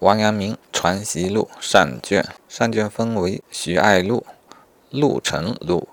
[0.00, 4.24] 王阳明传习录上卷，上卷分为徐爱录、
[4.90, 5.88] 陆程录、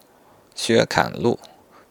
[0.55, 1.39] 薛侃录。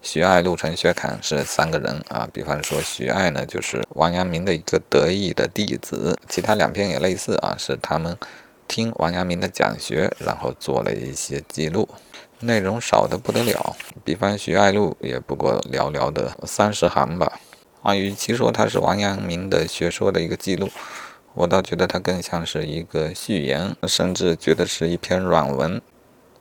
[0.00, 2.28] 徐爱、陆程、薛侃是三个人啊。
[2.32, 6.16] 比方说，徐爱呢，就是王阳明的一个得意的弟子。
[6.28, 8.16] 其他两篇也类似啊，是他们
[8.68, 11.88] 听王阳明的讲学，然后做了一些记录，
[12.40, 13.76] 内容少的不得了。
[14.04, 17.40] 比方徐爱录也不过寥寥的三十行吧。
[17.82, 20.70] 啊，与其说它是王阳明的学说的一个记录，
[21.38, 25.80] 我倒觉得它更像是一个序言，甚至觉得是一篇软文。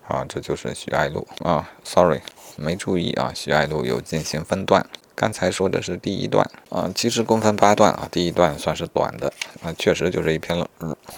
[0.07, 2.21] 啊，这就是徐爱录啊，sorry，
[2.55, 4.83] 没注意啊，徐爱录有进行分段，
[5.13, 10.65] 刚才说的是第一段啊，其实共分八段啊，第一段算是短的啊，确实就是一篇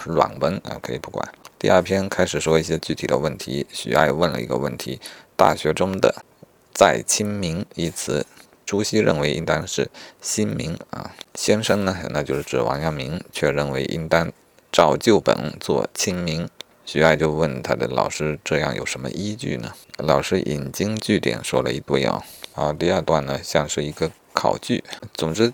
[0.04, 1.26] 软文啊，可以不管。
[1.58, 5.00] 第二篇开始说一些具体的问题，徐爱问了一个问题：
[5.36, 6.22] 大学中的
[6.74, 8.26] “在清明”一词。
[8.70, 9.90] 朱熹认为应当是
[10.22, 14.30] 新民啊，先生呢，那就是指王阳明，却认为应当
[14.70, 16.48] 照旧本做清明。
[16.86, 22.22] 徐爱就问他的老师：“这样有什么依据呢？”老师引经据典说了一堆啊。
[22.54, 24.84] 啊，第二段呢，像是一个考据。
[25.14, 25.52] 总之，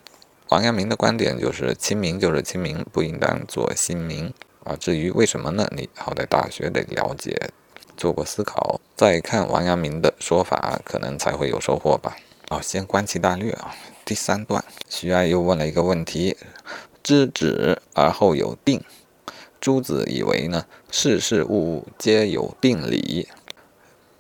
[0.51, 4.31] 王阳明的观点就是清明就是清明，不应当做新民
[4.63, 4.77] 啊。
[4.79, 5.67] 至于为什么呢？
[5.75, 7.49] 你好歹大学得了解，
[7.97, 12.15] 做过思考，再看王阳明的说法，可能才会有收获吧。
[12.49, 13.75] 哦，先观其大略啊。
[14.05, 16.37] 第三段，徐爱又问了一个问题：
[17.03, 18.85] 知止而后有定，
[19.61, 23.29] 朱子以为呢，事事物物皆有定理。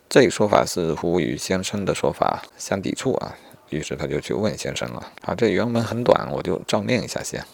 [0.08, 3.36] 这说法似乎与先生的说法相抵触啊。
[3.70, 5.12] 于是他就去问先生了。
[5.22, 7.44] 啊，这原文很短，我就照念一下先。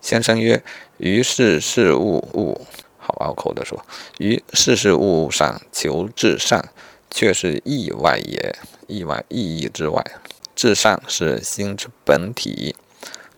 [0.00, 0.62] 先生曰：
[0.96, 2.66] 于事事物物，
[2.96, 3.84] 好拗口的说，
[4.18, 6.70] 于事事物物上求至善。
[7.12, 8.56] 却是意外也，
[8.88, 10.04] 意外意义之外。
[10.56, 12.74] 至善是心之本体，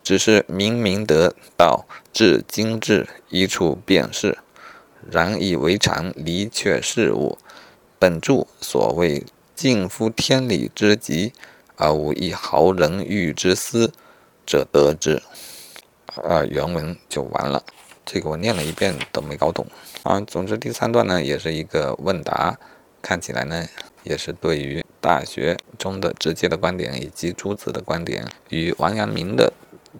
[0.03, 4.39] 只是明明得到至精致一处便是。
[5.11, 7.37] 然以为常离却事物，
[7.99, 11.33] 本著所谓尽乎天理之极，
[11.77, 13.93] 而无一毫人欲之私
[14.47, 15.23] 者得之。
[16.17, 17.63] 啊，原文就完了。
[18.07, 19.67] 这个我念了一遍都没搞懂。
[20.03, 22.59] 啊，总之第三段呢也是一个问答。
[23.05, 23.69] 看起来呢，
[24.03, 29.53] 也是对于大学中的直接的观点，以及朱子的观点与王阳明的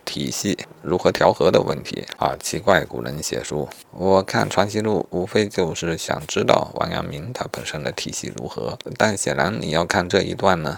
[0.07, 2.35] 体系如何调和的问题啊。
[2.41, 8.79] 奇怪，古人写书，我看《传习录》，无非就是想知道王阳明他本身的体系如何。
[8.97, 10.75] 但显然你要看这一段呢，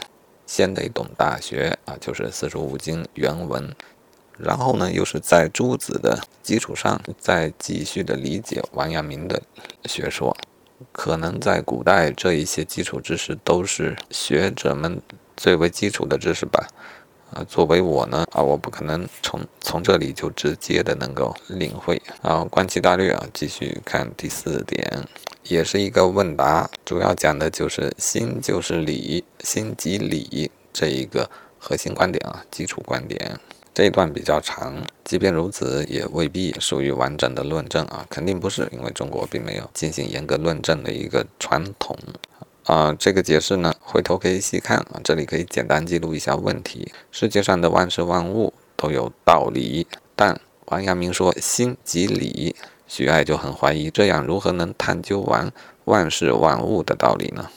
[0.46, 3.72] 先得懂大学啊，就是四书五经原文，
[4.36, 9.40] 然后呢，又是在朱子的基础上再继续的理解王阳明的
[9.84, 10.36] 学说。
[10.92, 15.00] 可能在古代，这一些基础知识都是学者们
[15.36, 16.66] 最为基础的知识吧。
[17.32, 22.00] 啊，作为我呢，啊，我不可能从从这里就直接的能够领会。
[22.22, 25.02] 啊，观其大略啊，继续看第四点，
[25.42, 33.40] 也是一个问答，主要讲的就是心就是理，心即理这一个核心观点啊，基础观点。
[33.74, 41.96] 这一段比较长，即便如此，也未必属于完整的论证啊，肯定不是，因为中国并没有进行严格论证的一个传统
[42.64, 42.92] 啊。
[42.98, 49.86] 这个解释呢，回头可以细看啊，这里可以简单记录一下问题：世界上的万事万物都有道理，
[50.16, 52.56] 但王阳明说心即理，
[52.88, 55.52] 徐爱就很怀疑，这样如何能探究完
[55.84, 57.48] 万事万物的道理呢？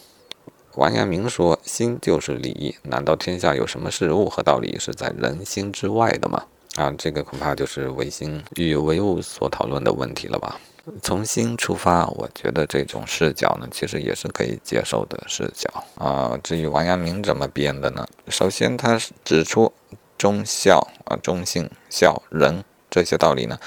[0.75, 10.59] 王阳明说：“心就是理，难道天下有什么事物和道理是在人心之外的吗？”啊，这个恐怕就是唯心与唯物所讨论的问题了吧？
[11.03, 16.39] 从心出发，我觉得这种视角呢，其实也是可以接受的视角啊。
[16.43, 18.07] 至于王阳明怎么编的呢？
[18.27, 19.71] 首先，他指出
[20.17, 23.59] 忠孝啊、忠信孝仁这些道理呢，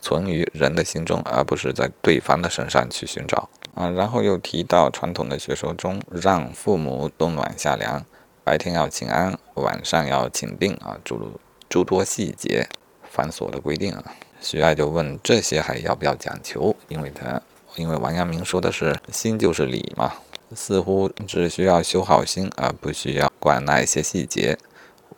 [0.00, 3.48] 存于人的心中，而不是在对方的身上去寻找。
[3.74, 8.04] 啊，然后又提到传统的学说中，让父母冬暖夏凉，
[8.44, 11.32] 白天要请安，晚上要请病啊，诸如
[11.68, 12.68] 诸多细节
[13.10, 14.04] 繁琐的规定啊。
[14.40, 16.74] 徐爱就问这些还要不要讲求？
[16.88, 17.42] 因为他
[17.76, 20.12] 因为王阳明说的是心就是理嘛，
[20.54, 24.58] 似乎只需要修好心，而不需要管那一些细节。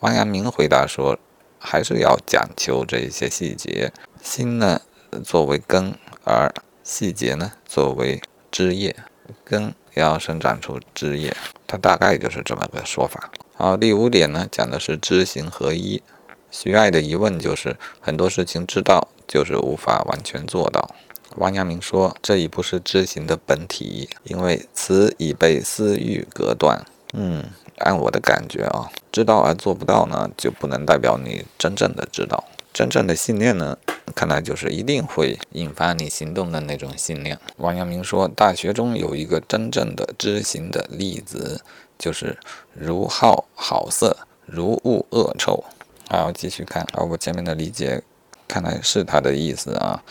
[0.00, 1.18] 王阳明回答说，
[1.58, 3.92] 还是要讲求这一些细节。
[4.22, 4.80] 心呢，
[5.24, 5.94] 作为根，
[6.24, 8.20] 而细节呢，作为。
[8.52, 8.96] 枝叶
[9.44, 11.32] 根要生长出枝叶，
[11.68, 13.30] 它大概就是这么个说法。
[13.54, 16.02] 好，第五点呢，讲的是知行合一。
[16.50, 20.94] 徐爱的疑问就是，很多事情知道，就是无法完全做到。
[21.36, 26.84] 王阳明说，这已不是知行的本体，因为此已被私欲隔断。
[27.12, 27.44] 嗯，
[27.78, 32.42] 按我的感觉啊，知道而做不到呢，就不能代表你真正的知道。
[32.72, 33.78] 真正的信念呢，
[34.14, 37.38] 看来就是一定会引发你行动的那种信念。
[37.56, 41.62] 王阳明说，大学中有一个真正的知行的例子，
[41.98, 42.36] 就是
[42.72, 45.64] 如好好色，如恶恶臭。
[46.12, 48.02] 好，继续看啊，我前面的理解
[48.48, 50.02] 看来是他的意思啊。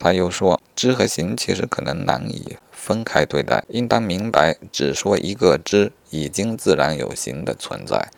[0.00, 8.08] 他又说，知和行其实可能难以分开对待，应当明白，只说一个知，已经自然有行的存在；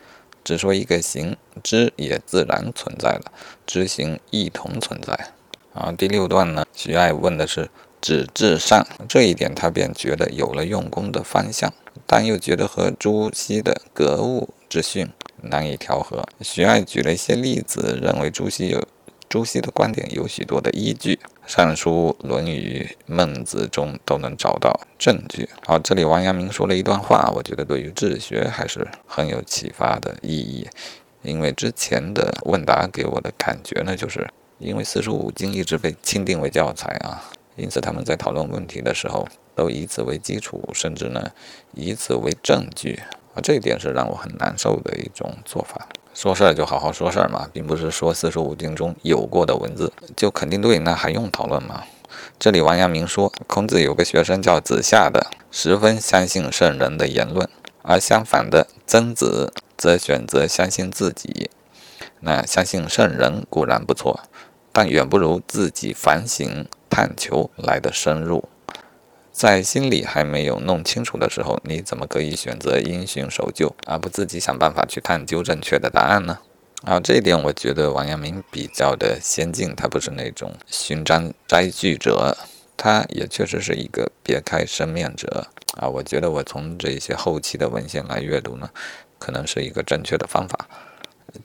[0.42, 3.30] 只说一个行，知也自然存在了，
[3.66, 5.32] 知行一同存在。
[5.74, 7.68] 啊，第六段呢，徐爱问的是
[8.00, 11.70] 止至善这一点，他便觉得有了用功的方向，
[12.06, 15.10] 但又觉得和朱熹的格物之训
[15.42, 16.24] 难以调和。
[16.40, 18.86] 徐爱举了一些例子，认为朱熹有
[19.28, 21.14] 朱熹的观点有许多的依据。
[21.46, 25.48] 《尚书》《论语》《孟子》中都能找到证据。
[25.64, 30.66] 好，这里王阳明说了一段话，我觉得对于治学还是很有启发的意义。
[31.22, 34.28] 因为之前的问答给我的感觉呢，就是
[34.58, 41.30] 因为四书五经一直被钦定为教材啊，因此他们在讨论问题的时候都以此为基础，甚至呢
[41.74, 43.00] 以此为证据
[43.42, 45.86] 这一点是让我很难受的一种做法。
[46.14, 51.82] 说事儿就好好说事儿嘛，并不是说四书五经中有过的文字就肯定对，那还用讨论吗？
[52.38, 57.48] 这里王阳明说，孔子有个学生叫子夏的，十分相信圣人的言论，
[57.82, 61.50] 而相反的曾子则选择相信自己。
[62.20, 64.20] 那相信圣人固然不错，
[64.72, 68.48] 但远不如自己反省探求来的深入。
[69.36, 76.38] 在心里还没有弄清楚的时候，你怎么可以选择因循守旧，而不自己想办法去探究正确的答案呢？
[76.84, 82.34] 啊，这一点我觉得王阳明比较的先进，他不是那种寻章摘句者，
[82.78, 85.86] 他也确实是一个别开生面者啊。
[85.86, 88.70] 我觉得我从这些后期的文献来阅读呢，
[89.18, 90.66] 可能是一个正确的方法。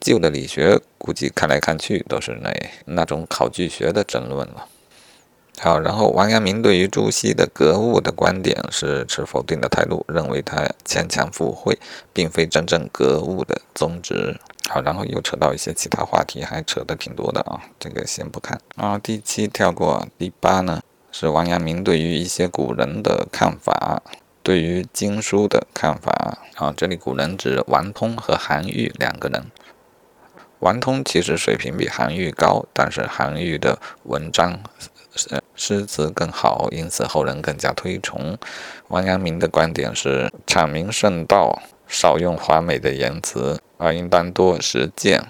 [0.00, 2.50] 旧的理学估计看来看去都是那
[2.86, 4.66] 那种考据学的争论了。
[5.60, 11.78] 好，然后王阳明对于朱熹的格物的观点是持否定的态度，认为他牵强附会，
[12.12, 14.40] 并非真正格物的宗旨。
[14.68, 18.58] 好，然后又扯到一些其他话题，还扯得挺多的啊，这个先不看。
[18.76, 20.80] 啊，第七跳过，第八呢
[21.12, 24.02] 是王阳明对于一些古人的看法，
[24.42, 26.38] 对于经书的看法。
[26.56, 29.44] 啊，这里古人指王通和韩愈两个人。
[30.60, 34.60] 王通其实水平比韩愈高，但是韩愈的文章。
[35.54, 38.36] 诗词更好，因此后人更加推崇。
[38.88, 45.24] 王阳明的观点是：阐明圣道，少用华美的言辞，而应当多实践。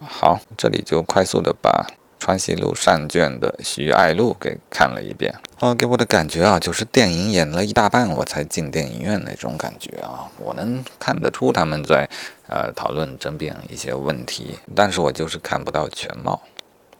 [0.00, 1.86] 好，这里就快速的把
[2.18, 5.34] 《川西录》上卷的徐爱录给看了一遍。
[5.60, 10.30] 哦，给我的感觉啊，就是电影演了一大半，我才进电影院那种感觉啊。
[10.38, 12.08] 我能看得出他们在
[12.48, 16.40] 呃讨论争辩一些问题，但是我就是看不到全貌。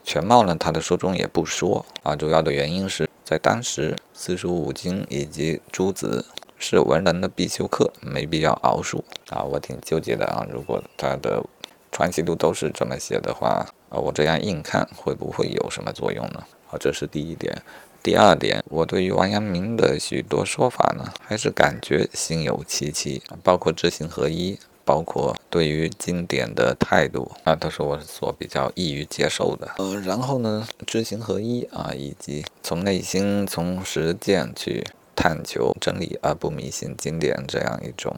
[0.03, 0.55] 全貌呢？
[0.59, 2.15] 他的书中也不说啊。
[2.15, 6.25] 主要的原因是在当时四书五经以及诸子
[6.57, 9.43] 是文人的必修课，没必要熬数啊。
[9.43, 10.45] 我挺纠结的啊。
[10.51, 11.43] 如果他的
[11.91, 16.43] 传奇录都是这么写的话，啊，我这样硬看会不会有什么作用呢？
[16.69, 17.61] 啊，这是第一点。
[18.01, 24.59] 第二点，我对于王阳明的许多说法呢，还是感觉心有戚戚，包括知行合一。
[24.85, 29.71] 包括对于经典的态度啊，都是我所比较易于接受的。
[29.77, 34.85] 呃，然后呢，知行合一啊，以及从内心、从实践去
[35.15, 38.13] 探求真理而不迷信经典这样一种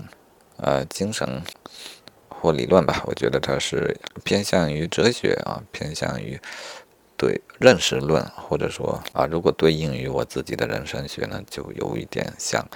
[0.57, 1.43] 呃精神
[2.29, 6.39] 或理论吧，我觉得它是偏向于哲学啊，偏向于
[7.15, 12.67] 对认识论，或者说啊，如果对应于我自己的人生学呢，就有一点像。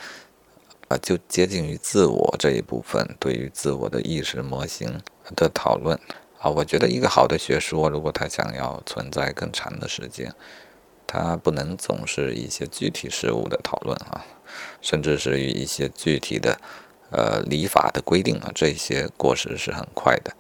[0.89, 5.00] 啊，就接近于自我这一部分，对于自我的意识模型
[5.36, 5.98] 的讨论
[6.39, 10.34] 啊，我觉得一个好的学说，如果它想要存在更长的时间，
[11.05, 14.25] 它不能总是一些具体事物的讨论啊，
[14.81, 16.60] 甚至是与一些具体的
[17.12, 20.34] 呃礼法的规定啊，这些过时是很快的。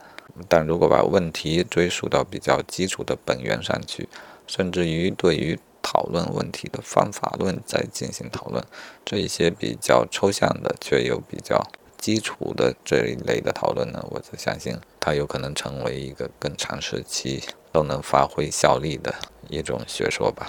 [0.47, 4.09] 但如果把问题追溯到比较基础的本源上去，
[4.47, 5.59] 甚至于对于
[5.91, 8.63] 讨论问题的方法论再进行讨论，
[9.03, 11.65] 这一些比较抽象的却又比较
[11.97, 19.15] 基础的这一类的讨论呢，我就相信它有可能成为一个更长时期都能发挥效力的
[19.49, 20.47] 一种学说吧。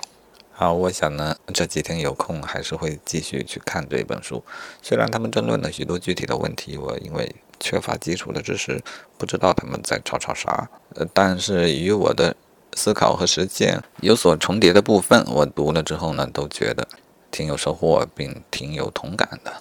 [0.52, 4.44] 好，我想呢，这几天有空还是会继续去看这本书。
[4.82, 8.78] 虽然他们争论了许多具体的问题，我因为缺乏基础的知识，
[9.16, 10.68] 不知道他们在吵吵啥。
[10.96, 12.36] 呃，但是与我的。
[12.74, 16.86] 思考和实践有所重叠的部分，我读了之后呢，都觉得
[17.30, 19.52] 挺有收获，并挺有同感的。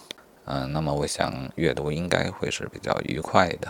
[0.46, 3.68] 嗯，那么我想阅读应该会是比较愉快的。